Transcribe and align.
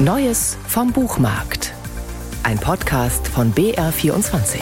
Neues 0.00 0.56
vom 0.68 0.92
Buchmarkt. 0.92 1.74
Ein 2.44 2.60
Podcast 2.60 3.26
von 3.26 3.52
BR24. 3.52 4.60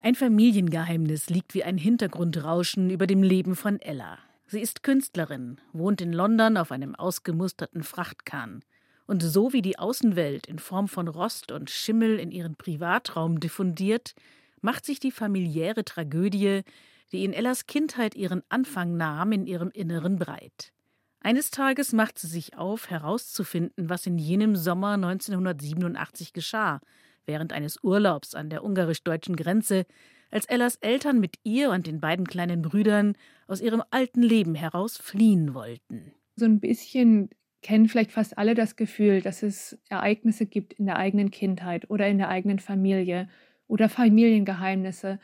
Ein 0.00 0.14
Familiengeheimnis 0.14 1.28
liegt 1.28 1.52
wie 1.52 1.64
ein 1.64 1.76
Hintergrundrauschen 1.76 2.88
über 2.88 3.06
dem 3.06 3.22
Leben 3.22 3.54
von 3.54 3.78
Ella. 3.78 4.16
Sie 4.46 4.62
ist 4.62 4.82
Künstlerin, 4.82 5.60
wohnt 5.74 6.00
in 6.00 6.14
London 6.14 6.56
auf 6.56 6.72
einem 6.72 6.94
ausgemusterten 6.94 7.82
Frachtkahn. 7.82 8.64
Und 9.06 9.22
so 9.22 9.52
wie 9.52 9.60
die 9.60 9.78
Außenwelt 9.78 10.46
in 10.46 10.58
Form 10.58 10.88
von 10.88 11.08
Rost 11.08 11.52
und 11.52 11.68
Schimmel 11.68 12.18
in 12.18 12.30
ihren 12.30 12.56
Privatraum 12.56 13.38
diffundiert, 13.38 14.14
macht 14.62 14.86
sich 14.86 14.98
die 14.98 15.12
familiäre 15.12 15.84
Tragödie, 15.84 16.62
die 17.12 17.26
in 17.26 17.34
Ellas 17.34 17.66
Kindheit 17.66 18.14
ihren 18.14 18.42
Anfang 18.48 18.96
nahm, 18.96 19.32
in 19.32 19.46
ihrem 19.46 19.68
Inneren 19.72 20.18
breit. 20.18 20.72
Eines 21.20 21.50
Tages 21.50 21.92
macht 21.92 22.18
sie 22.18 22.28
sich 22.28 22.56
auf, 22.56 22.90
herauszufinden, 22.90 23.90
was 23.90 24.06
in 24.06 24.18
jenem 24.18 24.56
Sommer 24.56 24.92
1987 24.92 26.32
geschah, 26.32 26.80
während 27.26 27.52
eines 27.52 27.82
Urlaubs 27.82 28.34
an 28.34 28.50
der 28.50 28.62
ungarisch-deutschen 28.62 29.36
Grenze, 29.36 29.84
als 30.30 30.46
Ellas 30.46 30.76
Eltern 30.76 31.20
mit 31.20 31.36
ihr 31.42 31.70
und 31.70 31.86
den 31.86 32.00
beiden 32.00 32.26
kleinen 32.26 32.62
Brüdern 32.62 33.14
aus 33.46 33.60
ihrem 33.60 33.82
alten 33.90 34.22
Leben 34.22 34.54
heraus 34.54 34.96
fliehen 34.96 35.54
wollten. 35.54 36.12
So 36.36 36.44
ein 36.44 36.60
bisschen 36.60 37.30
kennen 37.62 37.88
vielleicht 37.88 38.12
fast 38.12 38.38
alle 38.38 38.54
das 38.54 38.76
Gefühl, 38.76 39.20
dass 39.20 39.42
es 39.42 39.78
Ereignisse 39.88 40.46
gibt 40.46 40.74
in 40.74 40.86
der 40.86 40.96
eigenen 40.96 41.30
Kindheit 41.30 41.90
oder 41.90 42.06
in 42.06 42.18
der 42.18 42.28
eigenen 42.28 42.60
Familie 42.60 43.28
oder 43.66 43.88
Familiengeheimnisse, 43.88 45.18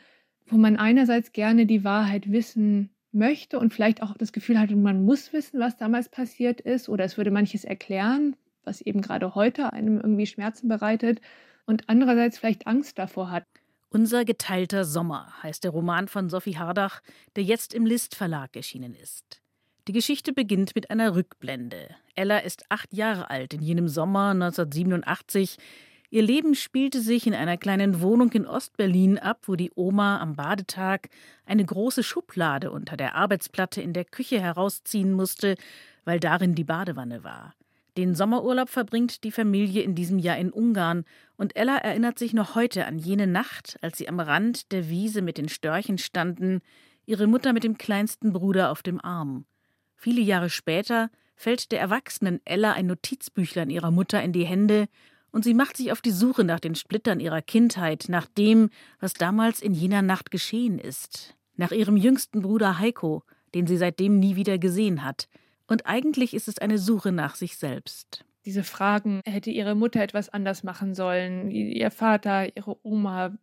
wo 0.47 0.57
man 0.57 0.75
einerseits 0.75 1.31
gerne 1.31 1.65
die 1.65 1.83
Wahrheit 1.83 2.31
wissen 2.31 2.94
möchte 3.15 3.59
und 3.59 3.73
vielleicht 3.73 4.01
auch 4.03 4.15
das 4.17 4.31
Gefühl 4.31 4.59
hat, 4.59 4.69
man 4.71 5.05
muss 5.05 5.33
wissen, 5.33 5.59
was 5.59 5.77
damals 5.77 6.09
passiert 6.09 6.61
ist 6.61 6.89
oder 6.89 7.05
es 7.05 7.17
würde 7.17 7.31
manches 7.31 7.63
erklären, 7.63 8.35
was 8.63 8.81
eben 8.81 9.01
gerade 9.01 9.35
heute 9.35 9.73
einem 9.73 9.97
irgendwie 9.97 10.27
Schmerzen 10.27 10.67
bereitet 10.67 11.21
und 11.65 11.83
andererseits 11.87 12.37
vielleicht 12.37 12.67
Angst 12.67 12.99
davor 12.99 13.31
hat. 13.31 13.45
Unser 13.89 14.25
geteilter 14.25 14.83
Sommer 14.83 15.31
heißt 15.41 15.63
der 15.63 15.71
Roman 15.71 16.07
von 16.07 16.29
Sophie 16.29 16.57
Hardach, 16.57 17.01
der 17.35 17.43
jetzt 17.43 17.73
im 17.73 17.85
List 17.85 18.15
Verlag 18.15 18.55
erschienen 18.55 18.93
ist. 18.93 19.41
Die 19.87 19.93
Geschichte 19.93 20.33
beginnt 20.33 20.75
mit 20.75 20.89
einer 20.89 21.15
Rückblende. 21.15 21.89
Ella 22.15 22.39
ist 22.39 22.65
acht 22.69 22.93
Jahre 22.93 23.29
alt 23.29 23.53
in 23.53 23.61
jenem 23.61 23.87
Sommer 23.87 24.31
1987, 24.31 25.57
Ihr 26.09 26.21
Leben 26.21 26.55
spielte 26.55 27.01
sich 27.01 27.27
in 27.27 27.33
einer 27.33 27.57
kleinen 27.57 28.01
Wohnung 28.01 28.31
in 28.31 28.45
Ostberlin 28.45 29.17
ab, 29.17 29.43
wo 29.47 29.55
die 29.55 29.71
Oma 29.75 30.19
am 30.19 30.35
Badetag 30.35 31.09
eine 31.45 31.65
große 31.65 32.03
Schublade 32.03 32.71
unter 32.71 32.95
der 32.95 33.15
Arbeitsplatte 33.15 33.81
in 33.81 33.93
der 33.93 34.05
Küche 34.05 34.39
herausziehen 34.39 35.11
musste, 35.13 35.55
weil 36.03 36.19
darin 36.19 36.55
die 36.55 36.63
Badewanne 36.63 37.23
war. 37.23 37.55
Den 37.97 38.13
Sommerurlaub 38.13 38.69
verbringt 38.69 39.23
die 39.23 39.31
Familie 39.31 39.81
in 39.81 39.95
diesem 39.95 40.19
Jahr 40.19 40.37
in 40.37 40.51
Ungarn, 40.51 41.05
und 41.37 41.55
Ella 41.55 41.77
erinnert 41.77 42.19
sich 42.19 42.33
noch 42.33 42.55
heute 42.55 42.85
an 42.85 42.99
jene 42.99 43.25
Nacht, 43.25 43.77
als 43.81 43.97
sie 43.97 44.09
am 44.09 44.19
Rand 44.19 44.71
der 44.73 44.89
Wiese 44.89 45.21
mit 45.21 45.37
den 45.37 45.49
Störchen 45.49 45.97
standen, 45.97 46.61
ihre 47.05 47.27
Mutter 47.27 47.53
mit 47.53 47.63
dem 47.63 47.77
kleinsten 47.77 48.33
Bruder 48.33 48.71
auf 48.71 48.83
dem 48.83 48.99
Arm. 48.99 49.45
Viele 49.95 50.21
Jahre 50.21 50.49
später 50.49 51.09
fällt 51.35 51.71
der 51.71 51.79
erwachsenen 51.79 52.41
Ella 52.45 52.73
ein 52.73 52.87
Notizbüchlein 52.87 53.69
ihrer 53.69 53.91
Mutter 53.91 54.21
in 54.21 54.33
die 54.33 54.45
Hände 54.45 54.87
und 55.35 55.43
sie 55.43 55.53
macht 55.53 55.75
sich 55.75 55.91
auf 55.91 56.01
die 56.01 56.11
Suche 56.11 56.45
nach 56.45 56.61
den 56.61 56.75
Splittern 56.75 57.19
ihrer 57.19 57.41
Kindheit, 57.41 58.05
nach 58.07 58.25
dem, 58.25 58.69
was 59.01 59.13
damals 59.13 59.61
in 59.61 59.73
jener 59.73 60.01
Nacht 60.01 60.31
geschehen 60.31 60.79
ist, 60.79 61.35
nach 61.57 61.73
ihrem 61.73 61.97
jüngsten 61.97 62.41
Bruder 62.41 62.79
Heiko, 62.79 63.21
den 63.53 63.67
sie 63.67 63.75
seitdem 63.75 64.17
nie 64.17 64.37
wieder 64.37 64.57
gesehen 64.57 65.03
hat. 65.03 65.27
Und 65.67 65.87
eigentlich 65.87 66.33
ist 66.33 66.47
es 66.47 66.57
eine 66.59 66.77
Suche 66.77 67.11
nach 67.11 67.35
sich 67.35 67.57
selbst. 67.57 68.23
Diese 68.45 68.63
Fragen, 68.63 69.19
hätte 69.25 69.51
ihre 69.51 69.75
Mutter 69.75 70.01
etwas 70.01 70.29
anders 70.29 70.63
machen 70.63 70.95
sollen, 70.95 71.51
ihr 71.51 71.91
Vater, 71.91 72.55
ihre 72.55 72.77
Oma, 72.85 73.37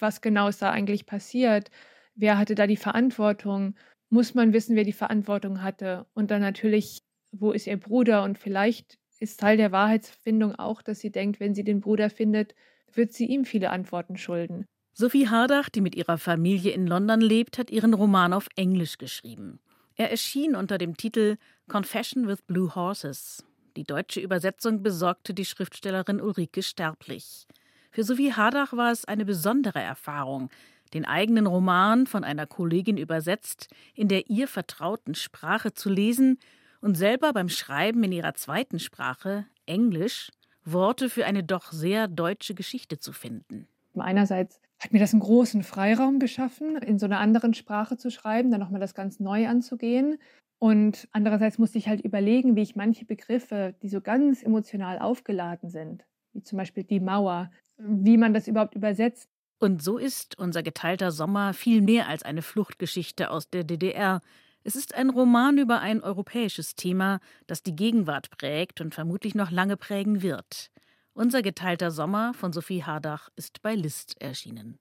was 0.00 0.20
genau 0.22 0.48
ist 0.48 0.62
da 0.62 0.72
eigentlich 0.72 1.06
passiert, 1.06 1.70
wer 2.16 2.38
hatte 2.38 2.56
da 2.56 2.66
die 2.66 2.76
Verantwortung, 2.76 3.76
muss 4.10 4.34
man 4.34 4.52
wissen, 4.52 4.74
wer 4.74 4.82
die 4.82 4.92
Verantwortung 4.92 5.62
hatte? 5.62 6.06
Und 6.12 6.32
dann 6.32 6.40
natürlich, 6.40 7.04
wo 7.30 7.52
ist 7.52 7.68
ihr 7.68 7.76
Bruder? 7.76 8.24
Und 8.24 8.36
vielleicht 8.36 8.98
ist 9.20 9.40
Teil 9.40 9.56
der 9.56 9.72
Wahrheitsfindung 9.72 10.54
auch, 10.54 10.82
dass 10.82 11.00
sie 11.00 11.10
denkt, 11.10 11.40
wenn 11.40 11.54
sie 11.54 11.64
den 11.64 11.80
Bruder 11.80 12.10
findet, 12.10 12.54
wird 12.92 13.12
sie 13.12 13.26
ihm 13.26 13.44
viele 13.44 13.70
Antworten 13.70 14.16
schulden. 14.16 14.66
Sophie 14.92 15.28
Hardach, 15.28 15.68
die 15.68 15.82
mit 15.82 15.94
ihrer 15.94 16.16
Familie 16.16 16.72
in 16.72 16.86
London 16.86 17.20
lebt, 17.20 17.58
hat 17.58 17.70
ihren 17.70 17.92
Roman 17.92 18.32
auf 18.32 18.48
Englisch 18.56 18.96
geschrieben. 18.96 19.60
Er 19.94 20.10
erschien 20.10 20.54
unter 20.54 20.78
dem 20.78 20.96
Titel 20.96 21.36
Confession 21.68 22.26
with 22.26 22.42
Blue 22.42 22.74
Horses. 22.74 23.44
Die 23.76 23.84
deutsche 23.84 24.20
Übersetzung 24.20 24.82
besorgte 24.82 25.34
die 25.34 25.44
Schriftstellerin 25.44 26.20
Ulrike 26.20 26.62
Sterblich. 26.62 27.46
Für 27.90 28.04
Sophie 28.04 28.32
Hardach 28.32 28.72
war 28.72 28.90
es 28.90 29.04
eine 29.04 29.24
besondere 29.24 29.80
Erfahrung, 29.80 30.48
den 30.94 31.04
eigenen 31.04 31.46
Roman 31.46 32.06
von 32.06 32.24
einer 32.24 32.46
Kollegin 32.46 32.96
übersetzt, 32.96 33.68
in 33.94 34.08
der 34.08 34.30
ihr 34.30 34.48
vertrauten 34.48 35.14
Sprache 35.14 35.74
zu 35.74 35.90
lesen 35.90 36.38
und 36.86 36.94
selber 36.94 37.32
beim 37.32 37.48
Schreiben 37.48 38.04
in 38.04 38.12
ihrer 38.12 38.34
zweiten 38.34 38.78
Sprache, 38.78 39.44
Englisch, 39.66 40.30
Worte 40.64 41.10
für 41.10 41.26
eine 41.26 41.42
doch 41.42 41.72
sehr 41.72 42.06
deutsche 42.06 42.54
Geschichte 42.54 43.00
zu 43.00 43.12
finden. 43.12 43.66
Einerseits 43.98 44.60
hat 44.78 44.92
mir 44.92 45.00
das 45.00 45.12
einen 45.12 45.20
großen 45.20 45.64
Freiraum 45.64 46.20
geschaffen, 46.20 46.76
in 46.76 47.00
so 47.00 47.06
einer 47.06 47.18
anderen 47.18 47.54
Sprache 47.54 47.96
zu 47.96 48.08
schreiben, 48.12 48.52
dann 48.52 48.60
nochmal 48.60 48.80
das 48.80 48.94
ganz 48.94 49.18
neu 49.18 49.48
anzugehen. 49.48 50.18
Und 50.60 51.08
andererseits 51.10 51.58
musste 51.58 51.76
ich 51.76 51.88
halt 51.88 52.02
überlegen, 52.02 52.54
wie 52.54 52.62
ich 52.62 52.76
manche 52.76 53.04
Begriffe, 53.04 53.74
die 53.82 53.88
so 53.88 54.00
ganz 54.00 54.44
emotional 54.44 55.00
aufgeladen 55.00 55.68
sind, 55.68 56.04
wie 56.34 56.42
zum 56.42 56.56
Beispiel 56.56 56.84
die 56.84 57.00
Mauer, 57.00 57.50
wie 57.78 58.16
man 58.16 58.32
das 58.32 58.46
überhaupt 58.46 58.76
übersetzt. 58.76 59.28
Und 59.58 59.82
so 59.82 59.98
ist 59.98 60.38
unser 60.38 60.62
geteilter 60.62 61.10
Sommer 61.10 61.52
viel 61.52 61.82
mehr 61.82 62.08
als 62.08 62.22
eine 62.22 62.42
Fluchtgeschichte 62.42 63.32
aus 63.32 63.50
der 63.50 63.64
DDR, 63.64 64.20
es 64.66 64.74
ist 64.74 64.96
ein 64.96 65.10
Roman 65.10 65.58
über 65.58 65.78
ein 65.78 66.02
europäisches 66.02 66.74
Thema, 66.74 67.20
das 67.46 67.62
die 67.62 67.76
Gegenwart 67.76 68.30
prägt 68.30 68.80
und 68.80 68.94
vermutlich 68.96 69.36
noch 69.36 69.52
lange 69.52 69.76
prägen 69.76 70.22
wird. 70.22 70.72
Unser 71.12 71.40
geteilter 71.42 71.92
Sommer 71.92 72.34
von 72.34 72.52
Sophie 72.52 72.82
Hardach 72.82 73.28
ist 73.36 73.62
bei 73.62 73.76
List 73.76 74.20
erschienen. 74.20 74.74